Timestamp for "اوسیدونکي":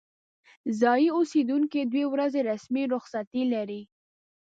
1.17-1.81